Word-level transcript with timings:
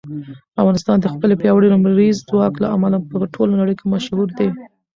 افغانستان 0.61 0.97
د 0.99 1.05
خپل 1.13 1.29
پیاوړي 1.41 1.67
لمریز 1.71 2.17
ځواک 2.29 2.53
له 2.63 2.67
امله 2.75 2.97
په 3.09 3.15
ټوله 3.33 3.53
نړۍ 3.61 3.75
کې 3.79 3.85
مشهور 3.93 4.27
دی. 4.37 4.49